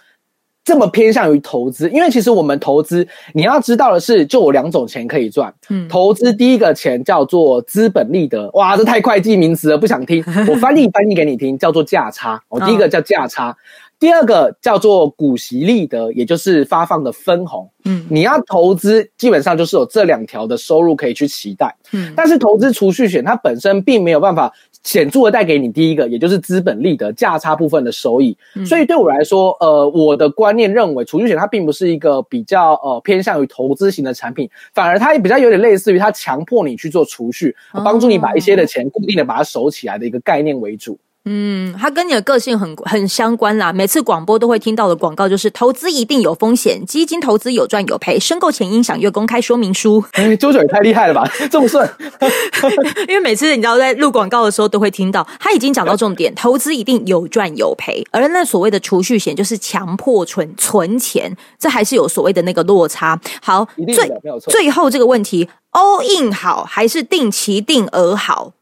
[0.63, 5.51] 这么偏向于投资，因为其实我们投资，你要知道的是，就我两种钱可以赚。
[5.69, 12.39] 嗯，投资第一个钱叫做资本利得，哇，这太会计名词了，不想听， 我翻译翻译给你听，叫做价差。
[12.49, 13.57] 我第一个叫价差。
[13.99, 17.69] 第二个叫做股息利得，也就是发放的分红。
[17.83, 21.75] 嗯，你要投资，基本上就是有这两条的收入可以去期待。
[21.91, 28.37] 嗯，但是投资储蓄险它本身并没有办法显著的带给你第一个，也就是资本利得价差部分的收益。
[28.65, 40.97] 所以对我来说，呃，我的观念认为，储蓄险它并不是一个比较呃偏向于投资型的产品，反而它也比较有点类似于它强迫你去做储蓄，帮助你把一些的钱固定的把它收起来的一个概念为主。
[41.31, 43.71] 嗯，它跟你的个性很很相关啦。
[43.71, 50.03] 每次广播都会听到的广告就是：投资一定有风险，基金投资有赚有赔，申购前应详阅公开说明书。
[50.13, 51.87] 哎，周九也太厉害了吧， 这么顺！
[53.07, 63.19] 因为每次你知道在录广告的时候都会听到，他已经讲到重点，投资一定有赚有赔，而那所谓的储蓄险就是强迫存存钱，这还是有所谓的那个落差。
[63.39, 64.11] 好，最
[64.47, 68.53] 最后这个问题，all in 好还是定期定额好？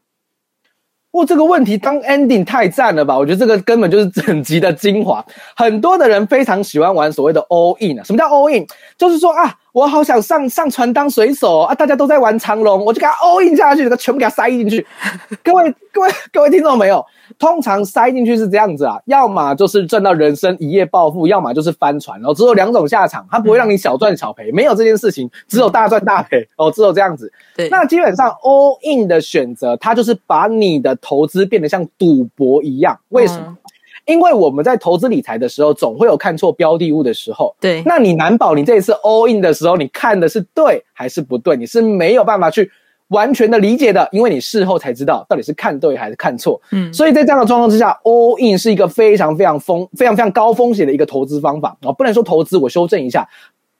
[1.12, 3.16] 哇，这个问题当 ending 太赞了吧！
[3.16, 5.24] 我觉得这个根本就是整集的精华。
[5.56, 8.66] 很多的人非常喜欢玩所谓的 all in 啊，什么叫 all in？
[8.98, 11.74] 就是说啊我好想上上船当水手啊！
[11.74, 14.84] 大家都在玩长龙，我就给他 all in 下去，这个全部给他塞进去。
[15.44, 17.04] 各位各位各位听众没有？
[17.38, 27.30] 通常塞进去是这样子啊，要么就是赚到人生一夜暴富，要么就是翻船然哦，只有两种下场，它不会让你小赚小赔，没有这件事情，只有大赚大赔哦，只有这样子。
[27.54, 33.56] 对，那基本上 all in 的选择，它就是把你的投资变得像赌博一样，为什么？
[34.08, 37.54] 因为我们在投资理财的时候，总会有看错标的物的时候。
[37.60, 41.54] 对，那你难保你这一次 all in 的时候，你看的是对还是不对？
[41.58, 42.70] 你是没有办法去
[43.08, 46.58] 完全的理解的，因为你事后才知道到底是看对还是看错。
[46.72, 53.28] 嗯，所以在这样的状况之下，all in 是一个非常非常风、非常非常高风险的一个投资方法啊，不能说投资，我修正一下，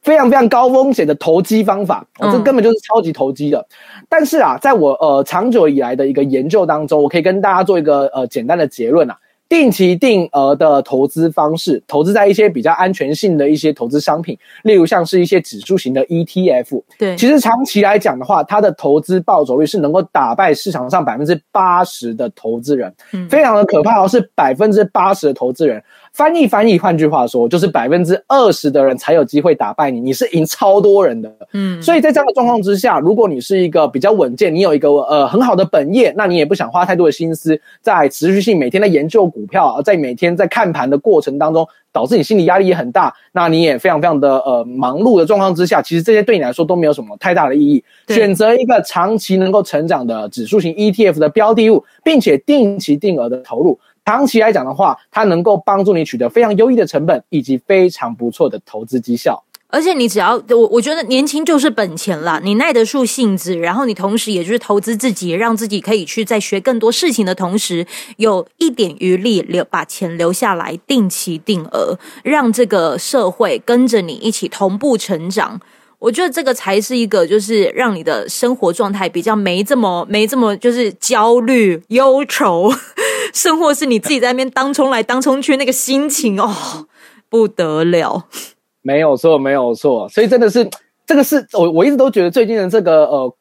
[0.02, 3.66] 非常非常高风险的投机方法，这根本就是超级投机的。
[4.10, 9.16] 但是啊，在我呃长久以来的一个研究当中，我可以跟大家做一个呃简单的结论啊。
[9.48, 16.82] 定期定额的投资方式，投资在一些比较安全性的一些投资商品，例如像是一些指数型的 ETF。
[16.98, 22.94] 对，其实长期来讲的话，它的投资报酬率是能够打败市场上百分之八十的投资人，
[23.30, 25.82] 非常的可怕哦，是百分之八十的投资人。
[26.18, 31.32] 翻译翻译，换句话说，就是百分之二十的人才有机会打败你，你是赢超多人的。
[31.52, 47.84] 嗯，所以在这样的状况之下，如果你是一个比较稳健，你有一个呃很好的本业，那你也不想花太多的心思在持续性每天在研究股票，在每天在看盘的过程当中，导致你心理压力也很大，那你也非常非常的呃忙碌的状况之下，其实这些对你来说都没有什么太大的意义。
[48.08, 53.78] 选择一个长期能够成长的指数型 ETF 的标的物，并且定期定额的投入。
[54.08, 59.44] 长期来讲的话，它能够帮助你取得非常优异的成本，以及非常不错的投资绩效。
[59.66, 67.86] 而且你只要我，我觉得年轻就是本钱啦，你耐得住性子，然后你同时也就是投资自己，让自己可以去在学更多事情的同时，
[68.16, 75.60] 有一点余力留把钱留下来，定期定额，让这个社会跟着你一起同步成长。
[75.98, 82.72] 我觉得这个才是一个，就是让你的生活状态比较没这么没这么就是焦虑忧愁，
[83.32, 86.50] 生活是你自己在那边当冲来当冲去，那个心情哦
[87.28, 88.24] 不得了。
[88.82, 90.68] 没有错，没有错，所以真的是
[91.06, 93.34] 这个是我我一直都觉得最近的这个呃。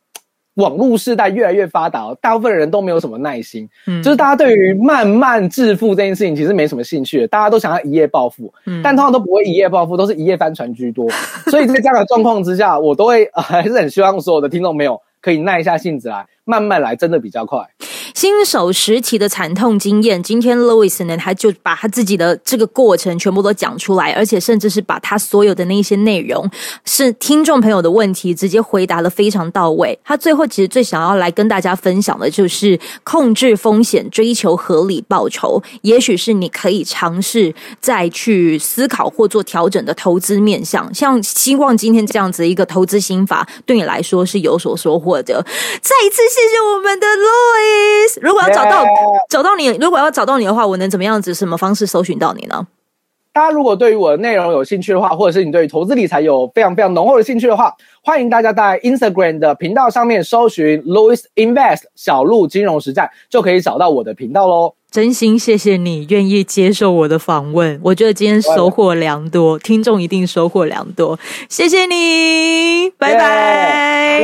[0.58, 11.08] 网络时代越来越发达，大部分人都没有什么耐心，嗯，就是大家对于慢慢致富这件事情其实没什么兴趣，大家都想要一夜暴富，嗯，但通常都不会一夜暴富，都是一夜翻船居多，
[11.52, 17.60] 所以在这样的状况之下，我都会 还是很希望所有的听众朋友可以耐一下性子来，慢慢来，真的比较快。
[18.18, 26.50] 新手时期的惨痛经验，今天 Louis 呢，他就把他自己的这个过程全部都讲出来，而且甚至是把他所有的那些内容，
[26.84, 30.00] 是听众朋友的问题，直接回答的非常到位。
[30.04, 40.92] 他最后其实最想要来跟大家分享的就是控制风险，追求合理报酬，也许是你可以尝试再去思考或做调整的投资面向。
[40.92, 45.46] 像希望今天这样子一个投资心法，对你来说是有所收获的。
[45.84, 48.07] 再一次谢谢我们的 Louis。
[48.22, 48.86] 如果要找到
[49.30, 51.34] 找到你，如果要找到你的话，我能怎么样子？
[51.34, 52.68] 什么方式搜寻到你呢？
[53.34, 57.72] 大家如果对于我的内容有兴趣的话，或者是你对于投资理财有非常非常浓厚的兴趣的话，
[58.04, 64.74] 欢迎大家在 Instagram 的频道上面搜寻 Louis Invest 小鹿金融实战，就可以找到我的频道喽。
[64.90, 71.20] 真心谢谢你愿意接受我的访问，我觉得今天收获良多，听众一定收获良多。
[71.48, 74.24] 谢谢你，拜拜。